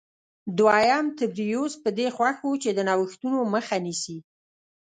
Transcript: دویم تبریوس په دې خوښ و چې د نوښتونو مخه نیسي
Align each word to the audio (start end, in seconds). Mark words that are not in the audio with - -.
دویم 0.57 1.05
تبریوس 1.19 1.73
په 1.83 1.89
دې 1.97 2.07
خوښ 2.15 2.37
و 2.47 2.51
چې 2.63 2.69
د 2.73 2.79
نوښتونو 2.89 3.39
مخه 3.53 3.75
نیسي 3.85 4.17